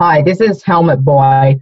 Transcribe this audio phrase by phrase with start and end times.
[0.00, 1.60] Hi, this is Helmet Boy,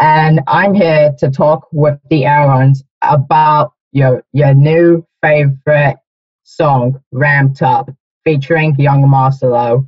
[0.00, 5.96] and I'm here to talk with the Ennrons about your your new favorite
[6.42, 7.88] song, Ramped Up,
[8.24, 9.86] featuring Yung Marcello.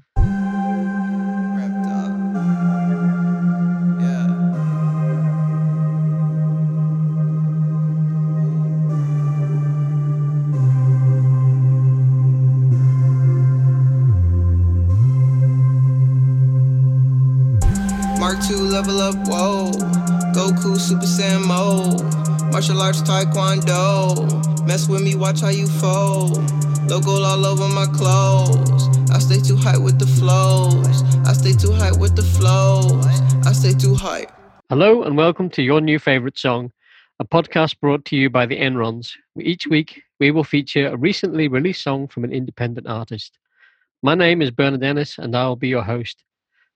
[22.75, 24.67] Martial arts taekwondo.
[24.67, 26.39] Mess with me, watch how you fold.
[26.91, 28.89] Logo all over my clothes.
[29.11, 31.03] I stay too high with the flows.
[31.25, 33.07] I stay too high with the flows.
[33.47, 34.27] I stay too high.
[34.71, 36.73] Hello and welcome to Your New Favorite Song,
[37.21, 39.13] a podcast brought to you by the Ennrons.
[39.39, 43.39] Each week, we will feature a recently released song from an independent artist.
[44.03, 46.25] My name is Bernard Ennis and I'll be your host.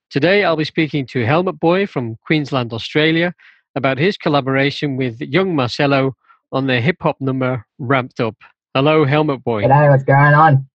[0.09, 3.35] Today, I'll be speaking to Helmet Boy from Queensland, Australia,
[3.75, 6.15] about his collaboration with Yung Marcello
[6.51, 8.35] on their hip hop number Ramped Up.
[8.73, 9.63] Hello, Helmet Boy.
[9.63, 10.67] G'day, what's going on?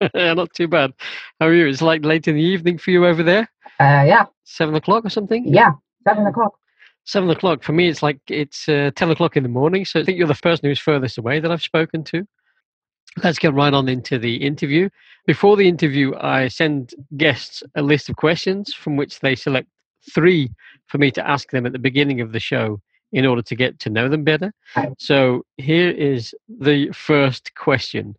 [0.14, 0.92] Not too bad.
[1.40, 1.66] How are you?
[1.66, 3.48] It's like late in the evening for you over there?
[3.80, 5.46] Uh, yeah, Seven o'clock or something?
[5.46, 5.72] yeah,
[6.06, 6.54] seven o'clock.
[7.04, 7.62] Seven o'clock.
[7.62, 9.84] For me, it's like it's uh, 10 o'clock in the morning.
[9.84, 12.26] So I think you're the person who's furthest away that I've spoken to.
[13.22, 14.88] Let's get right on into the interview.
[15.26, 19.68] Before the interview, I send guests a list of questions from which they select
[20.12, 20.50] three
[20.86, 22.80] for me to ask them at the beginning of the show
[23.12, 24.52] in order to get to know them better.
[24.98, 28.16] So here is the first question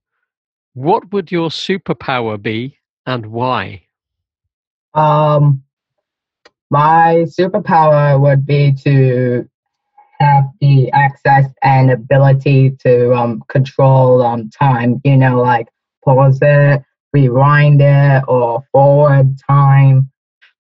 [0.74, 3.84] What would your superpower be and why?
[4.94, 5.64] Um,
[6.72, 9.48] my superpower would be to
[10.20, 15.02] have the access and ability to um, control um, time.
[15.04, 15.68] You know, like
[16.04, 20.10] pause it, rewind it, or forward time.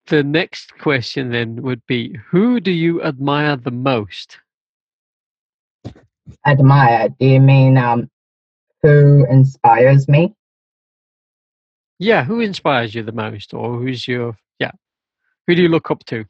[0.08, 4.38] The next question then would be Who do you admire the most?
[6.45, 7.09] Admire.
[7.20, 8.09] Do you mean um,
[8.84, 10.35] who inspires me?
[11.97, 14.72] Yeah, who inspires you the most, or who's your yeah?
[15.47, 16.25] Who do you look up to?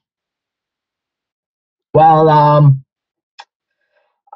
[1.94, 2.85] Well, um,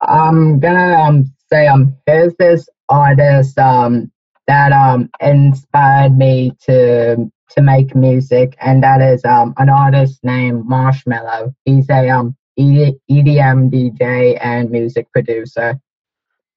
[0.02, 4.12] I'm gonna um say um here's this artist um
[4.47, 10.66] that um inspired me to to make music, and that is um an artist named
[10.66, 11.54] Marshmello.
[11.66, 15.80] He's a um EDM DJ and music producer.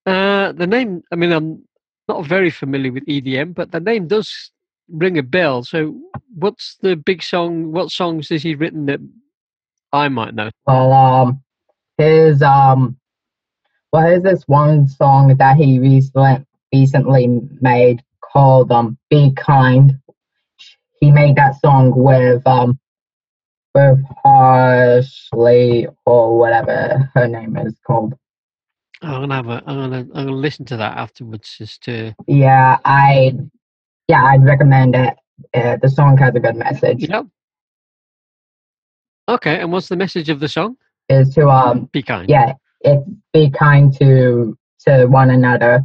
[0.04, 1.02] Uh, the name.
[1.12, 1.62] I mean, I'm
[2.08, 4.50] not very familiar with EDM, but the name does
[4.90, 5.62] ring a bell.
[5.62, 5.96] So,
[6.34, 7.72] what's the big song?
[7.72, 9.00] What songs has he written that
[9.92, 10.50] I might know?
[10.66, 11.42] Well, um,
[11.98, 12.96] his um,
[13.92, 19.98] well, here's this one song that he recently recently made called um "Be Kind."
[21.02, 22.78] He made that song with um
[23.74, 28.14] with Ashley or whatever her name is called.
[29.02, 29.62] I'm gonna have a.
[29.66, 29.96] I'm gonna.
[29.98, 32.14] I'm gonna listen to that afterwards, just to.
[32.28, 33.32] Yeah, I
[34.06, 35.14] yeah I'd recommend it.
[35.52, 37.08] Uh, the song has a good message.
[37.08, 37.26] Yep.
[39.28, 40.76] Okay, and what's the message of the song?
[41.08, 42.28] Is to um Be kind.
[42.30, 42.52] yeah
[42.82, 45.84] it's be kind to to one another.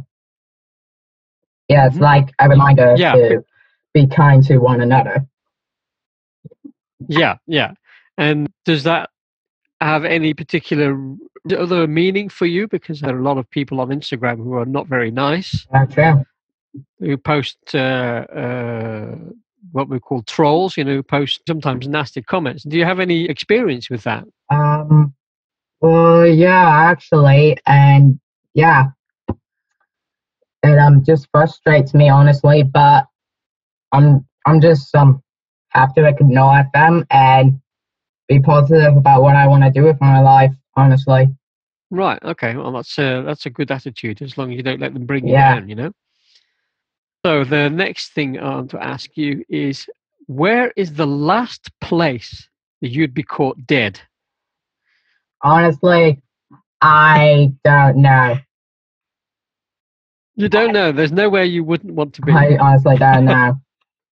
[1.68, 2.02] Yeah, it's Mhm.
[2.02, 3.14] like a reminder Yeah.
[3.16, 3.44] to
[3.94, 5.26] be kind to one another.
[7.08, 7.72] Yeah, yeah.
[8.16, 9.10] And does that
[9.80, 10.98] have any particular
[11.56, 12.66] other meaning for you?
[12.68, 15.94] Because there are a lot of people on Instagram who are not very nice, That's
[15.94, 16.24] true.
[16.98, 19.14] who post uh, uh,
[19.72, 22.64] what we call trolls, you know, who post sometimes nasty comments.
[22.64, 24.24] Do you have any experience with that?
[24.50, 25.14] Um,
[25.80, 28.18] well, yeah, actually, and
[28.54, 28.86] yeah,
[30.64, 33.06] it um just frustrates me honestly, but
[33.92, 35.22] I'm I'm just um
[35.70, 37.60] have to ignore them and
[38.28, 40.52] be positive about what I want to do with my life.
[40.76, 41.28] Honestly,
[41.90, 42.22] Right.
[42.22, 42.54] Okay.
[42.56, 45.26] Well, that's a that's a good attitude as long as you don't let them bring
[45.26, 45.54] you Yeah.
[45.54, 45.68] down.
[45.68, 45.92] You know.
[47.24, 49.88] So the next thing I want to ask you is,
[50.26, 52.48] where is the last place
[52.80, 54.00] that you'd be caught dead?
[55.42, 56.20] honestly,
[56.80, 58.36] I don't know.
[60.36, 60.92] You don't know.
[60.92, 62.32] There's nowhere you wouldn't want to be.
[62.32, 63.60] I honestly don't know.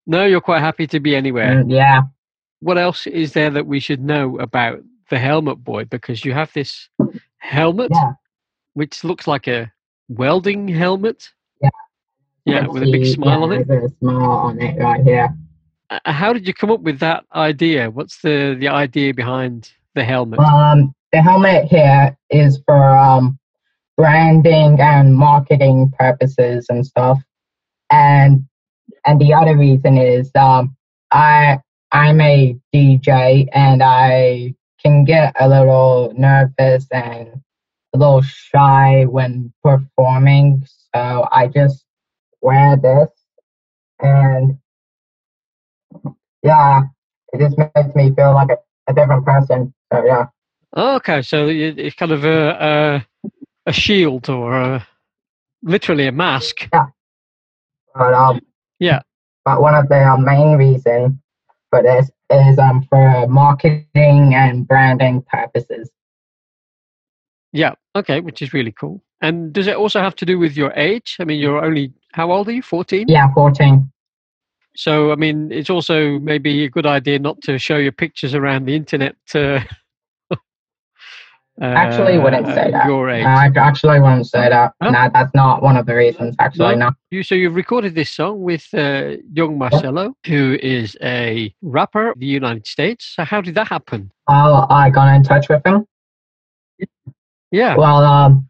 [0.07, 1.63] No, you're quite happy to be anywhere.
[1.63, 2.01] Mm, yeah.
[2.59, 4.79] What else is there that we should know about
[5.09, 5.85] the helmet boy?
[5.85, 6.89] Because you have this
[7.37, 8.13] helmet, Yeah.
[8.73, 9.71] which looks like a
[10.09, 11.29] welding helmet.
[11.61, 11.69] Yeah.
[12.45, 13.67] Yeah, Let's with a big smile yeah, on it.
[13.67, 15.35] There's a smile on it right here.
[15.89, 17.89] Uh, How did you come up with that idea?
[17.89, 20.39] What's the the idea behind the helmet?
[20.39, 23.37] Um, the helmet here is for um
[23.97, 27.19] branding and marketing purposes and stuff.
[27.91, 28.45] And
[29.05, 30.75] and the other reason is um
[31.11, 31.59] I
[31.91, 37.41] I'm a DJ and I can get a little nervous and
[37.93, 40.65] a little shy when performing.
[40.93, 41.85] So I just
[42.41, 43.09] wear this
[43.99, 44.57] and
[46.43, 46.83] yeah,
[47.33, 48.57] it just makes me feel like a,
[48.87, 49.73] a different person.
[49.91, 50.25] So yeah.
[50.75, 53.29] Okay, so it's kind of a a,
[53.67, 54.87] a shield or a,
[55.63, 56.67] literally a mask.
[56.73, 56.87] Yeah.
[57.95, 58.41] But um,
[58.79, 59.01] Yeah.
[59.43, 61.21] But one of the main reason
[61.69, 65.89] for this is um for marketing and branding purposes.
[67.51, 67.73] Yeah.
[67.95, 69.01] Okay, which is really cool.
[69.21, 71.17] And does it also have to do with your age?
[71.19, 72.61] I mean, you're only how old are you?
[72.61, 73.05] Fourteen.
[73.07, 73.91] Yeah, fourteen.
[74.75, 78.65] So I mean, it's also maybe a good idea not to show your pictures around
[78.65, 79.15] the internet.
[79.33, 79.61] Uh,
[81.61, 82.85] Actually, wouldn't uh, say that.
[82.85, 83.23] Your age.
[83.23, 84.73] No, I actually wouldn't say that.
[84.81, 84.91] Huh?
[84.91, 86.35] No, that's not one of the reasons.
[86.39, 86.91] Actually, no.
[87.11, 92.19] You so you've recorded this song with uh, Yung Marcello, who is a rapper in
[92.19, 93.13] the United States.
[93.15, 94.11] So how did that happen?
[94.27, 95.85] Well, I got in touch with him.
[97.51, 97.77] Yeah.
[97.77, 98.49] Well, um,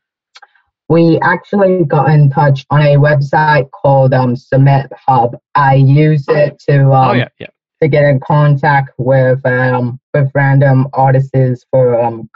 [0.90, 5.38] we actually got in touch on a website called um Submit Hub.
[5.54, 7.48] I use it to um oh yeah, yeah.
[7.82, 12.30] to get in contact with um with random artists for um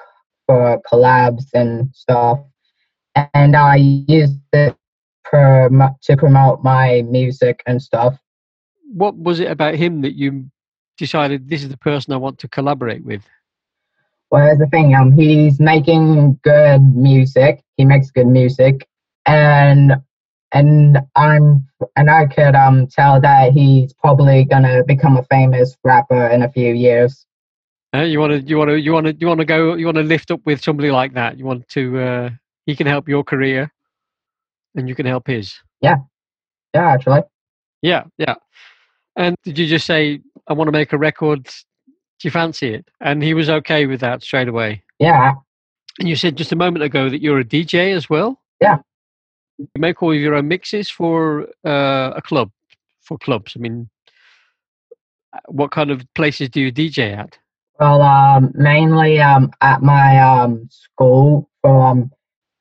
[0.50, 2.40] for collabs and stuff,
[3.36, 4.75] and I use it
[5.24, 8.18] prom- to promote my music and stuff.
[8.92, 10.50] What was it about him that you
[10.98, 13.22] decided this is the person I want to collaborate with?
[14.31, 14.96] Well, here's the thing.
[14.96, 17.63] Um, he's making good music.
[17.78, 18.88] He makes good music,
[19.28, 19.94] and
[20.52, 26.25] and I'm and I could um tell that he's probably gonna become a famous rapper
[26.30, 27.28] in a few years.
[27.94, 29.86] Uh, you want to, you want to, you want to, you want to go, you
[29.86, 31.39] want to lift up with somebody like that.
[31.39, 32.30] You want to, uh,
[32.65, 33.71] he can help your career,
[34.75, 35.56] and you can help his.
[35.81, 35.97] Yeah,
[36.74, 37.21] yeah, actually.
[37.81, 38.36] Yeah, yeah.
[39.15, 41.45] And did you just say, I want to make a record?
[41.45, 42.88] Do you fancy it?
[43.01, 44.83] And he was okay with that straight away.
[45.00, 45.33] Yeah,
[45.97, 48.39] And you said just a moment ago that you're a DJ as well.
[48.62, 48.80] Yeah.
[49.57, 52.51] You make all of your own mixes for uh, a club,
[53.01, 53.53] for clubs.
[53.56, 53.89] I mean,
[55.33, 57.38] uh, what kind of places do you DJ at?
[57.80, 62.12] Well, um, mainly um at my um school for um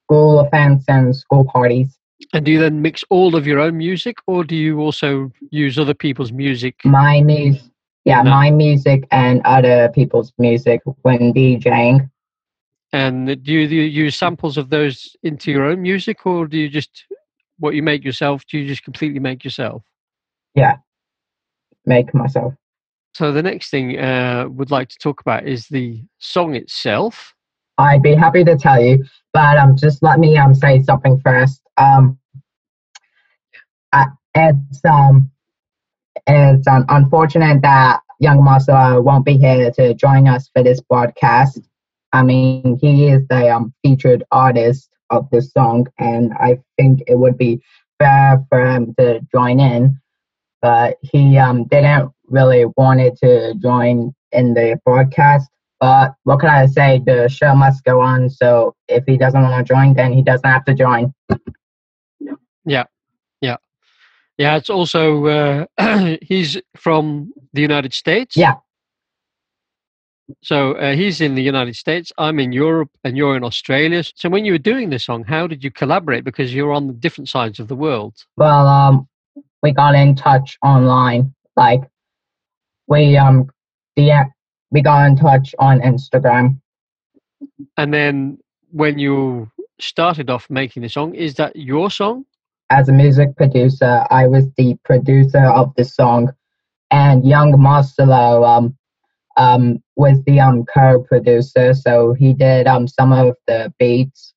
[0.04, 1.98] school events and school parties.
[2.32, 5.78] And do you then mix all of your own music, or do you also use
[5.78, 6.76] other people's music?
[6.84, 7.62] My music,
[8.04, 8.30] yeah, No.
[8.30, 12.10] my music and other people's music when DJing.
[12.92, 16.56] And do you, do you use samples of those into your own music, or do
[16.58, 17.04] you just
[17.58, 18.44] what you make yourself?
[18.50, 19.82] Do you just completely make yourself?
[20.54, 20.76] Yeah,
[21.86, 22.54] make myself.
[23.18, 27.34] So the next thing uh, would like to talk about is the song itself.
[27.76, 31.60] I'd be happy to tell you, but um, just let me um say something first.
[31.78, 32.16] Um,
[33.92, 34.06] I,
[34.36, 35.32] it's um,
[36.28, 41.58] it's um, unfortunate that Yung Marcello won't be here to join us for this broadcast.
[42.12, 47.18] I mean, he is the um featured artist of this song, and I think it
[47.18, 47.60] would be
[47.98, 49.98] fair for him to join in,
[50.62, 55.48] but he um didn't really wanted to join in the broadcast.
[55.80, 57.00] But what can I say?
[57.04, 58.30] The show must go on.
[58.30, 61.14] So if he doesn't want to join, then he doesn't have to join.
[62.64, 62.84] Yeah,
[63.40, 63.56] yeah,
[64.36, 64.56] yeah.
[64.56, 68.36] it's also uh, he's from the United States.
[68.36, 68.54] Yeah.
[70.42, 72.12] So uh, he's in the United States.
[72.18, 74.04] I'm in Europe, and you're in Australia.
[74.14, 76.24] So when you were doing this song, how did you collaborate?
[76.24, 78.14] Because you're on the different sides of the world.
[78.36, 79.08] Well, um,
[79.62, 81.34] we got in touch online.
[81.56, 81.82] Like
[82.88, 83.48] we um,
[83.96, 84.26] the
[84.70, 86.60] we got in touch on Instagram.
[87.76, 88.38] And then
[88.70, 92.24] when you started off making the song, is that your song?
[92.70, 96.32] As a music producer, I was the producer of the song,
[96.90, 98.76] and Yung Marcello um,
[99.36, 101.72] um, was the um co-producer.
[101.74, 104.34] So he did um some of the beats.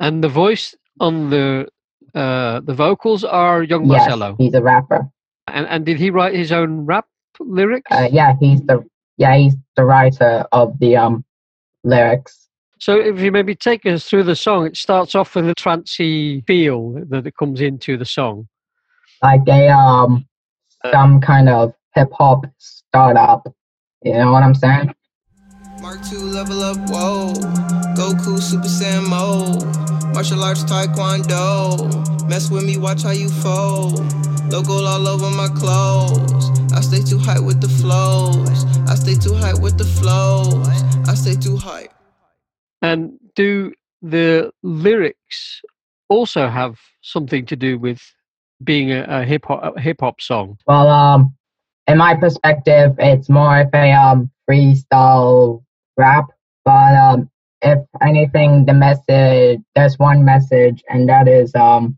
[0.00, 1.68] And the voice on the
[2.14, 4.36] uh, the vocals are Yung Yes, Marcello.
[4.38, 5.06] he's a rapper.
[5.48, 7.06] And and did he write his own rap
[7.40, 7.90] lyrics?
[7.90, 8.84] Uh, yeah, he's the
[9.16, 11.24] yeah he's the writer of the um
[11.84, 12.48] lyrics.
[12.78, 16.42] So if you maybe take us through the song, it starts off with a trancy
[16.46, 18.48] feel that it comes into the song.
[19.22, 20.26] like a um
[20.92, 23.46] some kind of hip hop startup.
[24.02, 24.92] You know what I'm saying?
[25.80, 27.32] Mark 2 level up, whoa.
[27.96, 29.64] Goku Super Saiyan mode.
[30.14, 32.28] Martial arts Taekwondo.
[32.28, 34.00] Mess with me, watch how you fold.
[34.50, 36.55] Logo all over my clothes.
[36.76, 38.66] I stay too high with the flows.
[38.86, 40.68] I stay too high with the flows.
[41.08, 41.88] I stay too high.
[42.82, 45.62] And do the lyrics
[46.10, 48.02] also have something to do with
[48.62, 50.58] being a, a hip hop hip hop song?
[50.66, 51.34] Well, um,
[51.86, 55.64] in my perspective, it's more of a um freestyle
[55.96, 56.26] rap.
[56.66, 57.30] But um,
[57.62, 61.96] if anything, the message there's one message, and that is um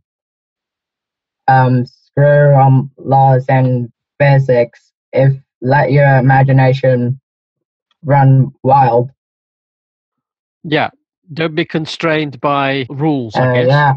[1.49, 4.92] um screw um laws and physics.
[5.12, 7.20] If let your imagination
[8.04, 9.10] run wild.
[10.64, 10.90] Yeah.
[11.32, 13.68] Don't be constrained by rules, I Uh, guess.
[13.68, 13.94] yeah,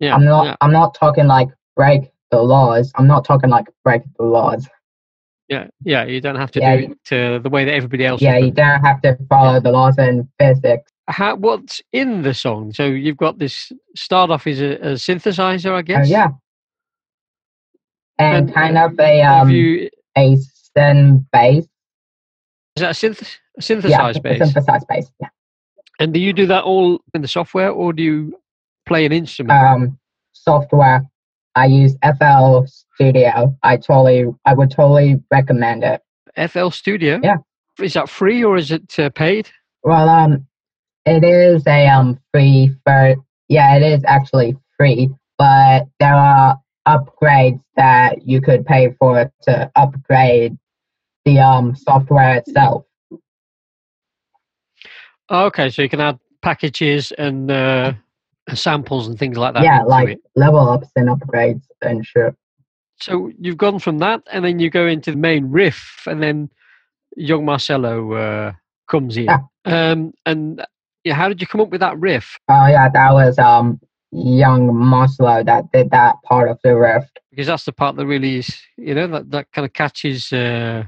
[0.00, 0.14] yeah.
[0.14, 0.46] I'm not.
[0.46, 0.56] yeah.
[0.60, 2.90] I'm not talking like break the laws.
[2.94, 4.68] I'm not talking like break the laws.
[5.48, 8.22] Yeah, yeah, you don't have to Yeah, do it uh, the way that everybody else.
[8.22, 10.90] Yeah, you don't have to follow the laws in physics.
[11.08, 12.72] How, what's in the song?
[12.72, 16.08] So you've got this start off as a, a synthesizer, I Uh, guess.
[16.08, 16.28] yeah,
[18.20, 20.36] and, And, kind of a um you, a
[20.76, 21.64] synth bass.
[22.76, 24.38] is that a synth, a Yeah, synthesized a bass?
[24.38, 25.10] synthesized bass.
[25.20, 25.28] Yeah.
[25.98, 28.34] And do you do that all in the software, or do you
[28.86, 29.58] play an instrument?
[29.58, 29.98] Um,
[30.32, 31.02] software.
[31.56, 33.56] I use FL Studio.
[33.62, 36.00] I totally, I would totally recommend it.
[36.50, 37.20] FL Studio.
[37.22, 37.36] yeah.
[37.80, 39.48] Is that free or is it uh, paid?
[39.82, 40.46] Well, um,
[41.06, 43.16] it is a um free for
[43.48, 46.58] yeah, it is actually free, but there are
[46.94, 50.56] upgrades that you could pay for to upgrade
[51.24, 52.84] the um software itself.
[55.30, 57.92] Okay, so you can add packages and uh,
[58.54, 59.62] samples and things like that.
[59.62, 60.20] yeah, like it.
[60.34, 62.34] level ups and upgrades and sure.
[62.96, 66.50] So you've gone from that, and then you go into the main riff, and then
[67.16, 68.52] Yung Marcello uh,
[68.88, 69.24] comes in.
[69.24, 69.38] Yeah.
[69.64, 70.64] Um, and
[71.04, 72.38] yeah, how did you come up with that riff?
[72.48, 73.80] Oh yeah, that was um
[74.12, 77.04] young Moslow that did that part of the riff.
[77.30, 80.84] Because that's the part that really is, you know, that, that kind of catches uh,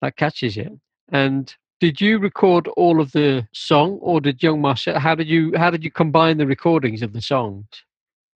[0.00, 0.72] that catches it.
[1.10, 4.98] And did you record all of the song, or did Yung Marcello?
[4.98, 7.66] How did you how did you combine the recordings of the songs?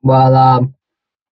[0.03, 0.75] Well, um,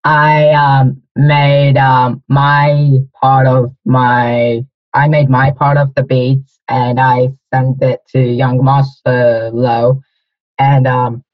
[0.05, 6.59] I um made um my part of my I made my part of the beats
[6.69, 10.01] and I sent it to Yung Marcello,
[10.59, 11.25] and um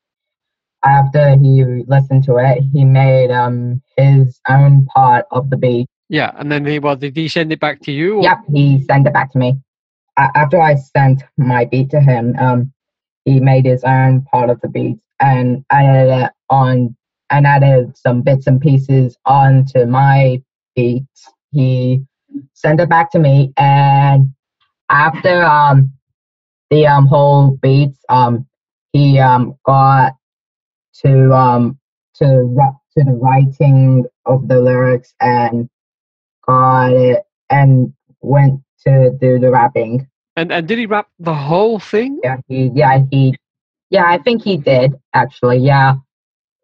[0.85, 5.87] after he listened to it, he made um his own part of the beat.
[6.09, 8.19] Yeah, and then he well, did he send it back to you?
[8.19, 8.23] Or?
[8.23, 9.57] Yep, he sent it back to me.
[10.17, 12.73] After I sent my beat to him, um,
[13.25, 16.95] he made his own part of the beat and added it on
[17.31, 20.43] and added some bits and pieces onto my
[20.77, 21.07] beat.
[21.51, 22.05] He
[22.53, 24.33] sent it back to me, and
[24.91, 25.93] after um
[26.71, 28.47] the um whole beats, um
[28.93, 30.13] he um got
[31.03, 31.79] to um
[32.17, 32.27] to
[32.97, 35.69] to the writing of the lyrics and
[36.47, 40.07] got it and went to do the rapping.
[40.37, 42.21] And and did he rap the whole thing?
[42.23, 43.35] Yeah, he yeah he
[43.91, 45.95] yeah I think he did actually yeah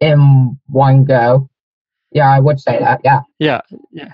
[0.00, 1.48] in one go.
[2.12, 3.00] Yeah, I would say that.
[3.04, 3.60] Yeah, Yeah,
[3.92, 4.12] yeah.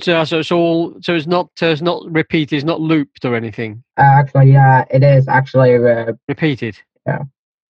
[0.00, 0.94] So, so it's all.
[1.02, 1.50] So it's not.
[1.62, 2.56] Uh, it's not repeated.
[2.56, 3.82] It's not looped or anything.
[3.98, 6.78] uh, actually yeah it is actually uh, Repeated.
[7.06, 7.24] Yeah.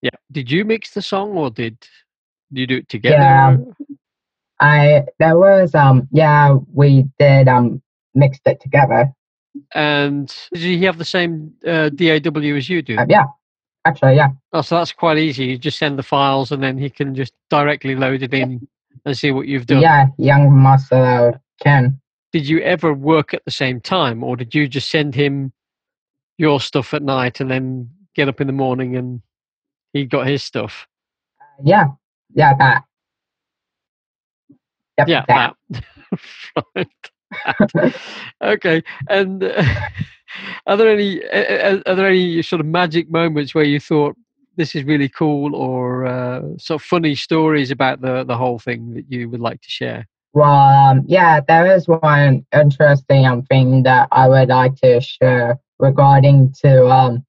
[0.03, 0.11] Yeah.
[0.31, 1.79] Did you mix the song or did
[2.51, 3.17] you do it together?
[3.17, 3.57] Yeah.
[4.61, 7.81] I there was um yeah we did um
[8.15, 9.13] mixed it together.
[9.75, 12.97] And did he have the same uh, DAW as you do?
[12.99, 13.25] Uh, yeah,
[13.85, 14.29] actually yeah.
[14.53, 15.47] Oh, so that's quite easy.
[15.47, 18.69] You just send the files, and then he can just directly load it in
[19.05, 19.81] and see what you've done.
[19.81, 22.01] Yeah, Yung Marcello can.
[22.33, 25.53] Did you ever work at the same time, or did you just send him
[26.37, 29.23] your stuff at night and then get up in the morning and
[29.93, 30.87] he got his stuff?
[31.63, 31.87] Yeah,
[32.35, 32.85] yeah that.
[34.99, 35.55] Yep, Yeah, that.
[35.71, 35.85] that.
[36.77, 37.95] right.
[38.43, 39.63] okay, and uh,
[40.67, 44.17] are there any uh, uh, are there any sort of magic moments where you thought
[44.57, 48.95] this is really cool, or uh, sort of funny stories about the the whole thing
[48.95, 50.07] that you would like to share?
[50.33, 50.51] Well,
[50.91, 56.53] um, yeah, there is one interesting um, thing that I would like to share regarding
[56.61, 57.25] to um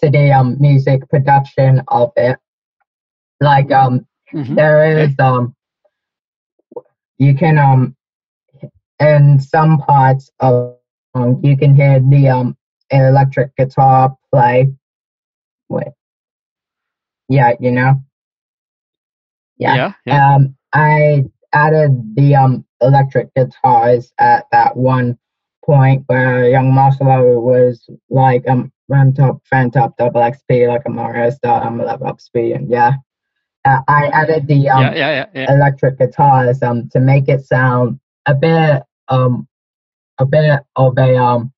[0.00, 2.38] to the um music production of it.
[3.40, 4.56] Like um, Mhm.
[4.56, 5.54] there is um,
[7.18, 7.96] you can um,
[9.00, 10.76] in some parts of
[11.14, 12.56] um, you can hear the um
[12.90, 14.72] electric guitar play.
[15.68, 15.88] Wait,
[17.28, 17.94] yeah, you know.
[19.58, 19.74] Yeah.
[19.76, 20.34] yeah, yeah.
[20.34, 25.18] Um, I added the um electric guitars at that one
[25.64, 30.90] point where Yung Marcello was like um ramped up, ramped up double XP like a
[30.90, 32.94] Mario style um level up speed and yeah.
[33.64, 35.52] Uh, I added the um yeah, yeah, yeah.
[35.52, 39.48] electric guitars um to make it sound a bit um
[40.18, 41.52] a bit of a um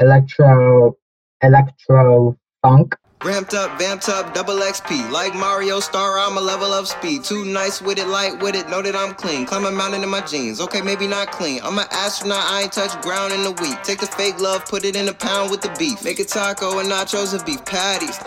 [0.00, 0.96] electro
[1.42, 5.10] electro funk Ramped up, vamped up, double XP.
[5.10, 7.22] Like Mario Star, I'm a level of speed.
[7.22, 9.44] Too nice with it, light with it, know that I'm clean.
[9.44, 11.60] Climb a mountain in my jeans, okay, maybe not clean.
[11.62, 13.82] I'm an astronaut, I ain't touched ground in a week.
[13.82, 16.02] Take the fake love, put it in a pound with the beef.
[16.02, 18.18] Make a taco and nachos and beef patties.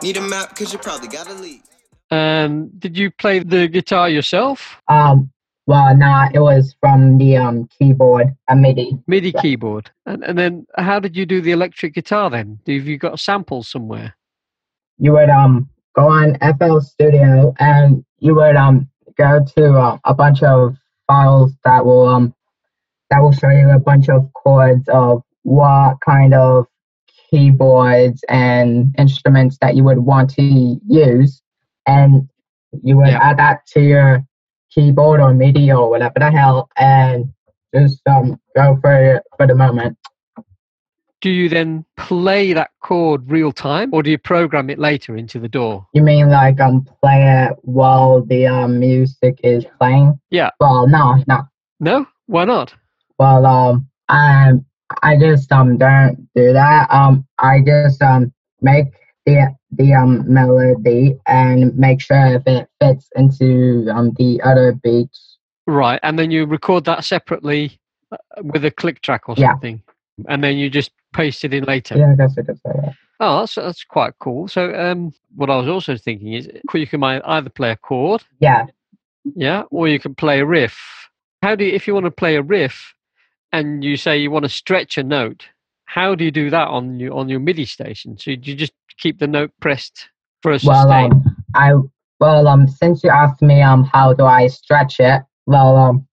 [0.00, 1.62] Need a map, cause you probably gotta leave.
[2.12, 4.80] Um, did you play the guitar yourself?
[4.86, 5.28] Um,
[5.66, 8.96] well, nah, it was from the um keyboard, a MIDI.
[9.08, 9.40] MIDI Yeah.
[9.40, 9.90] keyboard.
[10.06, 12.60] And, and then how did you do the electric guitar then?
[12.68, 14.14] Have you got samples somewhere?
[14.98, 20.14] You would um go on FL Studio and you would um go to uh, a
[20.14, 20.76] bunch of
[21.06, 22.34] files that will um
[23.10, 26.66] that will show you a bunch of chords of what kind of
[27.30, 31.42] keyboards and instruments that you would want to use,
[31.86, 32.28] and
[32.82, 33.18] you would Yeah.
[33.22, 34.24] add that to your
[34.70, 37.26] keyboard or MIDI or whatever the hell, and
[37.74, 39.96] just um go for it for the moment.
[41.26, 45.40] Do you then play that chord real time or do you program it later into
[45.40, 45.84] the DAW?
[45.92, 50.20] You mean like um play it while the um music is playing?
[50.30, 50.50] Yeah.
[50.60, 51.42] Well, no, no.
[51.80, 52.06] No?
[52.26, 52.72] Why not?
[53.18, 54.52] Well, um, I
[55.02, 56.88] I just um don't do that.
[56.92, 58.86] Um, I just um make
[59.24, 65.38] the the um melody and make sure if it fits into um the other beats.
[65.66, 65.98] Right.
[66.04, 67.80] And then you record that separately
[68.12, 69.54] uh, with a click track or Yeah.
[69.54, 69.82] something.
[70.28, 71.96] And then you just paste it in later.
[71.96, 72.60] Yeah, I guess it is.
[72.64, 74.46] uh, Oh, that's, that's quite cool.
[74.46, 78.66] So, um, what I was also thinking is you can either play a chord, Yeah,
[79.34, 80.78] yeah, or you can play a riff.
[81.42, 82.94] How do you, if you want to play a riff
[83.52, 85.48] and you say you want to stretch a note,
[85.86, 88.18] how do you do that on your on your MIDI station?
[88.18, 90.08] So you just keep the note pressed
[90.42, 91.12] for a well, sustain.
[91.12, 91.72] um, I
[92.20, 95.22] well um since you asked me um how do I stretch it?
[95.46, 96.06] Well, um,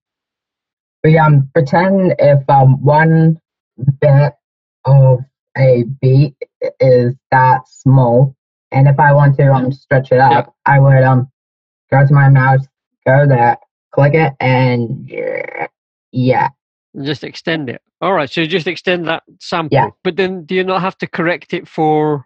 [1.03, 3.39] we um pretend if um one
[3.99, 4.33] bit
[4.85, 5.19] of
[5.57, 6.35] a beat
[6.79, 8.35] is that small,
[8.71, 10.53] and if I want to um stretch it up, Yep.
[10.65, 11.29] I would um
[11.91, 12.65] go to my mouse,
[13.05, 13.57] go there,
[13.93, 15.67] click it, and yeah,
[16.11, 16.49] yeah,
[17.03, 17.81] just extend it.
[18.01, 19.75] All right, so you just extend that sample.
[19.75, 19.89] Yeah.
[20.03, 22.25] But then do you not have to correct it for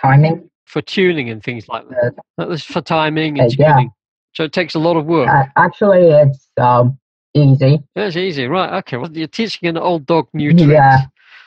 [0.00, 0.50] timing.
[0.66, 2.14] for tuning and things like that?
[2.18, 3.72] Uh, That was for timing and Uh, yeah.
[3.74, 3.90] tuning.
[4.32, 5.28] So it takes a lot of work.
[5.28, 6.98] uh, actually, it's um
[7.34, 7.82] easy.
[7.94, 8.78] That's easy, right?
[8.78, 10.70] Okay, well, you're teaching an old dog new tricks.
[10.70, 10.98] Yeah,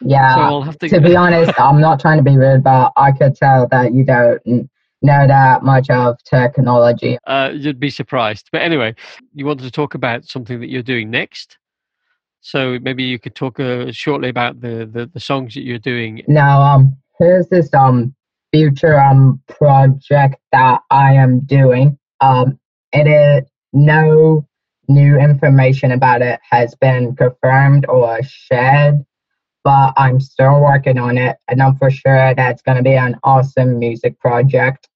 [0.01, 0.35] yeah.
[0.35, 0.89] So I'll have to.
[0.89, 4.05] to be honest, I'm not trying to be rude, but I could tell that you
[4.05, 4.69] don't
[5.01, 7.17] know that much of technology.
[7.27, 8.49] uh, you'd be surprised.
[8.51, 8.95] But anyway,
[9.33, 11.57] you wanted to talk about something that you're doing next.
[12.41, 16.23] So maybe you could talk uh, shortly about the, the the songs that you're doing.
[16.27, 18.13] Now, um, here's this um
[18.51, 21.97] future um project that I am doing.
[22.21, 22.59] Um,
[22.91, 24.45] it is no
[24.93, 29.05] new information about it has been confirmed or shared,
[29.63, 32.95] but I'm still working on it, and I'm for sure that it's going to be
[32.95, 34.87] an awesome music project.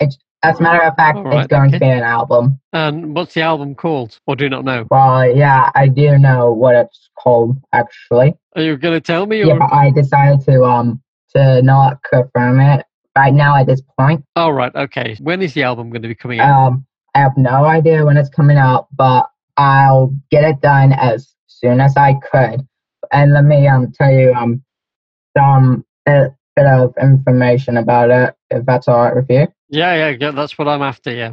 [0.00, 2.58] It's as a matter of fact, All right, it's going to be an album.
[2.72, 4.18] And what's the album called?
[4.26, 4.86] Or do you not know?
[4.90, 8.34] Well, yeah, I do know what it's called actually.
[8.56, 9.42] Are you going to tell me?
[9.42, 9.46] Or?
[9.46, 11.00] Yeah, I decided to um
[11.34, 12.84] to not confirm it
[13.16, 14.24] right now at this point.
[14.36, 14.74] Oh, right.
[14.74, 15.16] Okay.
[15.20, 16.66] When is the album going to be coming out?
[16.66, 21.34] Um, I have no idea when it's coming out, but I'll get it done as
[21.46, 22.66] soon as I could.
[23.12, 24.62] And let me um tell you um
[25.36, 29.46] some bit, bit of information about it, if that's all right with you.
[29.68, 30.30] yeah, yeah, yeah.
[30.32, 31.12] That's what I'm after.
[31.12, 31.32] Yeah.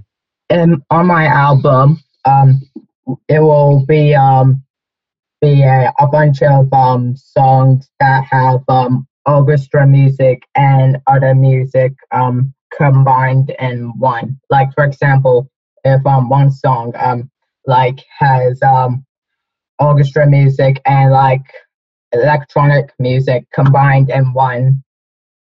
[0.51, 2.61] um, on my album, um,
[3.27, 4.63] it will be um,
[5.41, 11.93] be a, a bunch of um songs that have um orchestra music and other music
[12.11, 14.39] um combined in one.
[14.49, 15.49] Like for example,
[15.83, 17.29] if um one song um
[17.65, 19.05] like has um
[19.79, 21.43] orchestra music and like
[22.13, 24.83] electronic music combined in one.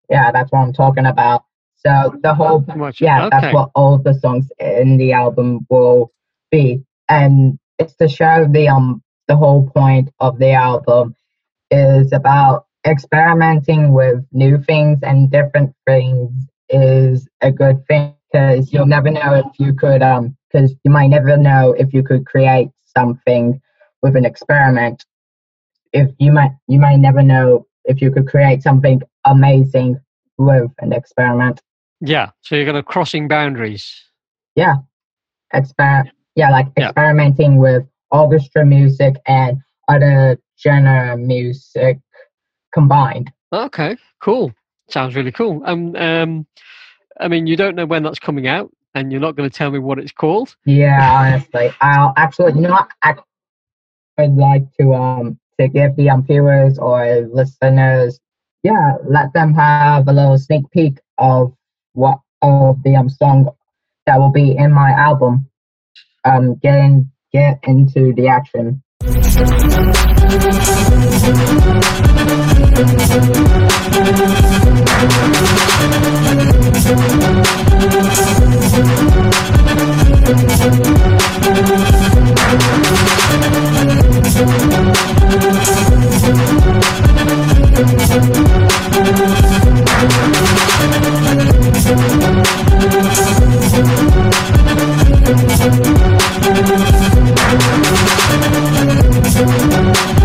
[0.09, 1.43] Yeah, that's what I'm talking about.
[1.75, 2.65] So the whole
[2.99, 3.29] yeah, Okay.
[3.31, 6.11] that's what all the songs in the album will
[6.51, 11.15] be, and it's to show the um the whole point of the album
[11.71, 16.31] is about experimenting with new things and different things
[16.69, 21.07] is a good thing because you'll never know if you could um because you might
[21.07, 23.61] never know if you could create something
[24.01, 25.05] with an experiment
[25.93, 29.99] if you might you might never know if you could create something amazing
[30.37, 31.61] with an experiment
[32.01, 32.31] Yeah.
[32.41, 33.85] So you're going to crossing boundaries.
[34.55, 34.75] Yeah.
[35.53, 36.87] Exper yeah like Yeah.
[36.87, 39.57] experimenting with orchestra music and
[39.87, 41.99] other genre music
[42.73, 43.97] combined Okay.
[44.21, 44.53] Cool.
[44.89, 45.61] Sounds really cool.
[45.65, 45.95] Um.
[45.95, 46.45] Um.
[47.19, 49.71] I mean, you don't know when that's coming out, and you're not going to tell
[49.71, 50.55] me what it's called.
[50.65, 52.89] yeah honestly i'll actually not.
[53.03, 53.15] i
[54.17, 58.19] would like to um to give the um viewers or listeners
[58.63, 61.53] yeah, let them have a little sneak peek of
[61.93, 63.49] what of the um song
[64.05, 65.49] that will be in my album.
[66.25, 68.83] Um, get in, get into the action.
[99.39, 100.18] Thank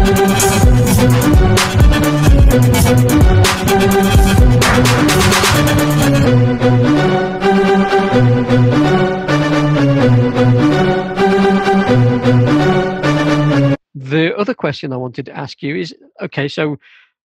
[13.95, 16.79] The other question I wanted to ask you is okay, so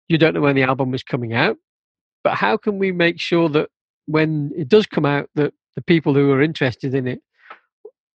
[0.07, 1.57] you don't know when the album is coming out,
[2.23, 3.69] but how can we make sure that
[4.05, 7.21] when it does come out, that the people who are interested in it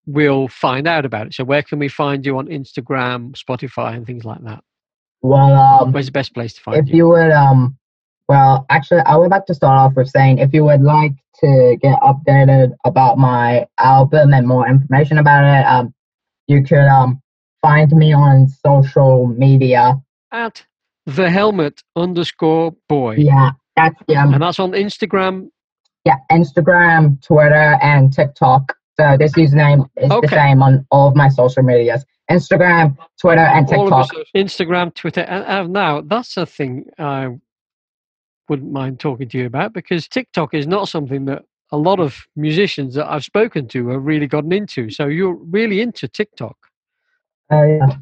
[0.06, 1.34] will find out about it?
[1.34, 4.64] So, where can we find you on Instagram, Spotify, and things like that?
[5.22, 6.88] Well, um, Where's the best place to find it?
[6.90, 7.78] if you would um
[8.28, 11.78] well actually i would like to start off with saying if you would like to
[11.82, 15.94] get updated about my album and more information about it um
[16.48, 17.22] you could um
[17.62, 19.96] find me on social media
[20.32, 20.64] At
[21.06, 23.16] the helmet underscore boy.
[23.18, 25.50] yeah that's um, And that's on Instagram.
[26.04, 30.28] yeah instagram twitter and tiktok so this username is Okay.
[30.28, 35.22] the same on all of my social medias instagram twitter and tiktok Instagram, Twitter.
[35.22, 37.30] And, and now that's a thing I
[38.50, 42.28] wouldn't mind talking to you about because TikTok is not something that a lot of
[42.36, 44.90] musicians that I've spoken to have really gotten into.
[44.90, 46.58] So you're really into TikTok.
[47.52, 47.98] Uh, yeah.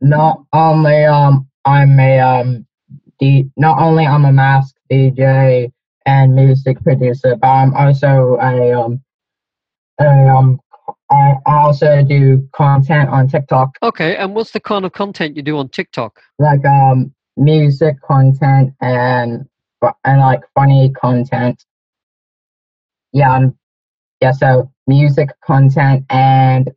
[0.00, 2.66] Not only um I'm a um
[3.56, 5.72] not only I'm a mask DJ
[6.06, 9.02] and music producer, but I'm also a um
[10.00, 10.60] a, um
[11.10, 15.42] I I also do content on TikTok Okay, and what's the kind of content you
[15.42, 16.20] do on TikTok?
[16.38, 19.46] like um music content and
[20.04, 21.64] and like funny content.
[23.12, 23.56] Yeah, um,
[24.20, 24.32] yeah.
[24.32, 26.70] So music content and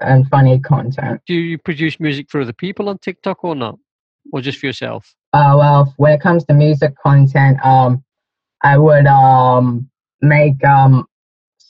[0.00, 1.20] and funny content.
[1.26, 3.78] Do you produce music for other people on TikTok or not?
[4.32, 5.14] Or just for yourself?
[5.32, 8.04] Uh, well, when it comes to music content, um,
[8.62, 9.88] I would um
[10.20, 11.06] make um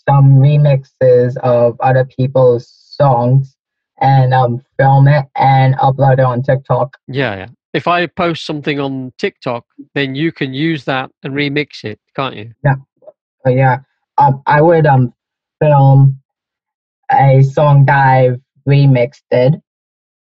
[0.09, 3.55] some remixes of other people's songs
[4.01, 6.97] and um film it and upload it on TikTok.
[7.07, 7.49] Yeah, yeah.
[7.75, 12.35] If I post something on TikTok, then you can use that and remix it, can't
[12.35, 12.53] you?
[13.45, 13.81] So yeah,
[14.17, 15.13] um, I would um
[15.61, 16.21] film
[17.11, 19.61] a song that I've remixed it,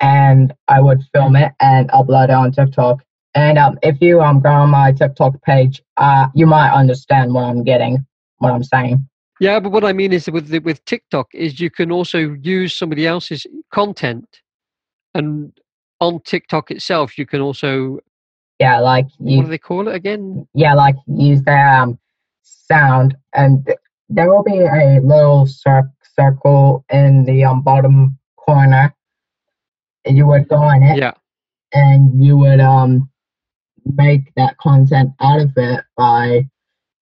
[0.01, 3.03] and I would film it and upload it on TikTok.
[3.35, 7.45] And um, if you um go on my TikTok page, uh, you might understand what
[7.45, 8.07] I'm getting,
[8.39, 9.09] what I'm saying.
[9.41, 12.75] Yeah, but what I mean is with the, with TikTok is you can also use
[12.75, 14.41] somebody else's content,
[15.15, 15.53] and
[16.01, 17.99] on TikTok itself you can also
[18.59, 20.47] Yeah, like what do they call it again?
[20.55, 21.99] yeah, like use their um,
[22.43, 28.95] sound, and th- there will be a little cir- circle in the um, bottom corner.
[30.07, 31.13] And you would go on it, Yeah,
[31.73, 33.11] and you would um
[33.85, 36.47] make that content out of it by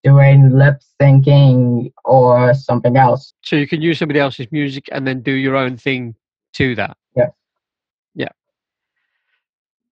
[0.04, 3.32] doing lip syncing or something else.
[3.42, 6.14] so you can use somebody else's music and then do your own thing
[6.52, 6.96] to that.
[7.16, 7.28] Yeah.
[8.14, 8.28] Yeah.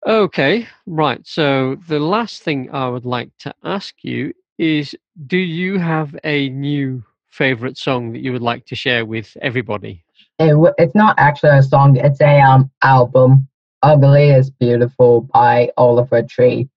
[0.07, 1.27] Okay, right.
[1.27, 4.95] So the last thing I would like to ask you is
[5.27, 10.05] do you have a new favorite song that you would like to share with everybody?
[10.39, 13.49] It, w- it's not actually a song; it's a um album.
[13.83, 16.69] "Ugly is Beautiful" by Oliver Tree.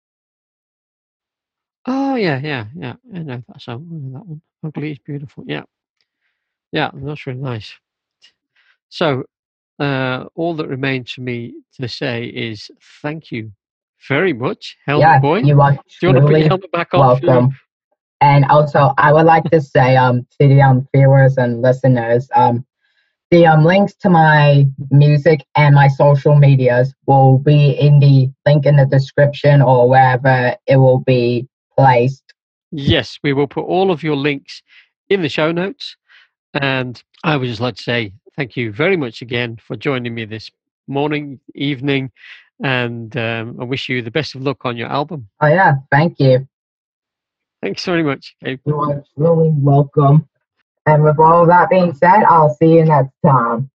[1.85, 2.95] Oh yeah, yeah, yeah.
[3.13, 3.87] I know that song.
[3.91, 4.41] I know that one.
[4.63, 5.43] Ugly is beautiful.
[5.47, 5.63] Yeah,
[6.71, 6.91] yeah.
[6.93, 7.73] That's really nice.
[8.89, 9.23] So,
[9.79, 12.71] uh, all that remains for me to say is
[13.01, 13.51] thank you
[14.07, 15.41] very much, Helmet yeah, Boy.
[15.41, 17.01] you are Do you want to put your helmet back on?
[17.01, 17.49] welcome.
[18.21, 22.65] And also, I would like to say um to the um viewers and listeners um
[23.31, 28.65] the um links to my music and my social medias will be in the link
[28.65, 32.23] in the description or wherever it will be placed.
[32.71, 34.61] Yes, we will put all of your links
[35.09, 35.95] in the show notes.
[36.53, 40.25] And I would just like to say thank you very much again for joining me
[40.25, 40.49] this
[40.87, 42.11] morning, evening,
[42.63, 45.27] and um, I wish you the best of luck on your album.
[45.41, 46.47] Oh yeah, thank you.
[47.61, 48.35] Thanks very much.
[48.41, 50.27] You are truly welcome.
[50.85, 53.71] And with all that being said, I'll see you next time.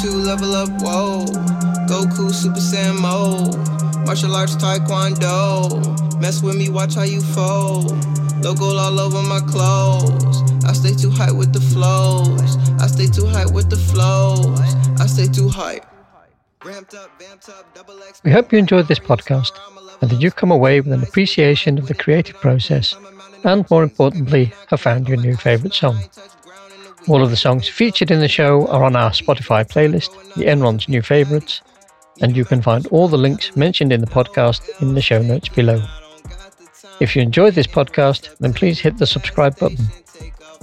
[0.00, 1.24] Two, level up, whoa.
[1.88, 3.56] Goku, Super Saiyan mode.
[4.06, 6.20] Martial arts, Taekwondo.
[6.20, 7.90] Mess with me, watch how you fold.
[8.42, 10.42] Logo all over my clothes.
[10.64, 12.56] I stay too high with the flows.
[12.80, 14.60] I stay too high with the flows.
[15.00, 15.80] I stay too high.
[18.24, 19.52] We hope you enjoyed this podcast
[20.00, 22.94] and that you've come away with an appreciation of the creative process
[23.44, 25.98] and, more importantly, have found your new favourite song.
[27.08, 30.90] All of the songs featured in the show are on our Spotify playlist, the Ennron's
[30.90, 31.62] New Favourites,
[32.20, 35.48] and you can find all the links mentioned in the podcast in the show notes
[35.48, 35.82] below.
[37.00, 39.86] If you enjoyed this podcast, then please hit the subscribe button.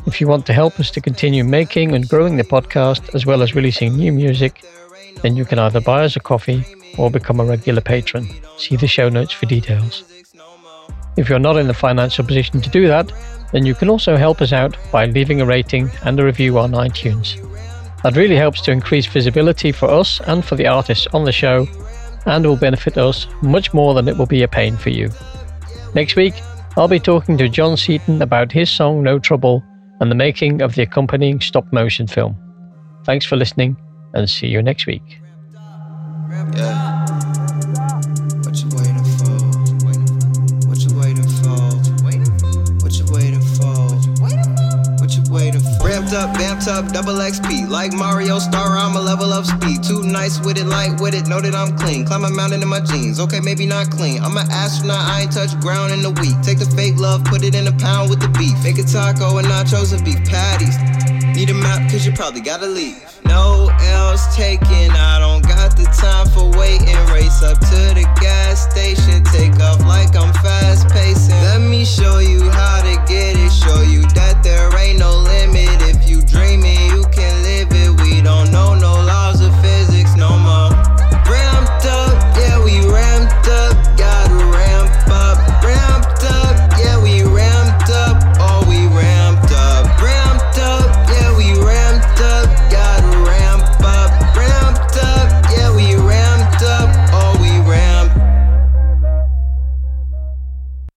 [0.05, 3.41] If you want to help us to continue making and growing the podcast as well
[3.41, 4.63] as releasing new music,
[5.23, 6.63] then you can either buy us a coffee
[6.99, 8.29] or become a regular patron.
[8.58, 10.03] See the show notes for details.
[11.17, 13.12] If you're not in the financial position to do that,
[13.51, 16.71] then you can also help us out by leaving a rating and a review on
[16.71, 17.41] iTunes.
[18.03, 21.67] That really helps to increase visibility for us and for the artists on the show
[22.25, 25.10] and will benefit us much more than it will be a pain for you.
[25.93, 26.36] Next week,
[26.77, 29.63] I'll be talking to John Seaton about his song No Trouble
[30.01, 32.36] and the making of the accompanying stop motion film.
[33.05, 33.77] Thanks for listening
[34.13, 35.21] and see you next week.
[36.53, 36.85] Yeah.
[46.67, 47.69] Up, double XP.
[47.69, 49.84] Like Mario Star, I'm a level up speed.
[49.84, 52.06] Too nice with it, light with it, know that I'm clean.
[52.06, 54.24] Climb a mountain in my jeans, okay, maybe not clean.
[54.24, 56.36] I'm an astronaut, I ain't touch ground in a week.
[56.41, 58.56] Take the fake love, put it in a pound with the beef.
[58.63, 61.04] Make a taco and nachos and beef patties.
[61.36, 63.04] Need a map, cause you probably gotta leave.
[63.26, 66.95] No else taken, I don't got the time for waiting.
[67.12, 71.36] Race up to the gas station, take off like I'm fast pacing.
[71.43, 75.82] Let me show you how to get it, show you that there ain't no limit.
[75.82, 78.02] If you dream it, you can live it.
[78.02, 78.94] We don't know no